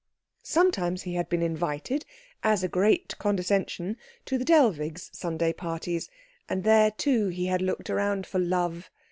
Sometimes 0.47 1.03
he 1.03 1.13
had 1.13 1.29
been 1.29 1.43
invited, 1.43 2.05
as 2.41 2.63
a 2.63 2.67
great 2.67 3.15
condescension, 3.19 3.97
to 4.25 4.39
the 4.39 4.43
Dellwigs' 4.43 5.11
Sunday 5.13 5.53
parties; 5.53 6.09
and 6.49 6.63
there 6.63 6.89
too 6.89 7.27
he 7.27 7.45
had 7.45 7.61
looked 7.61 7.87
around 7.87 8.25
for 8.25 8.39
Love. 8.39 8.89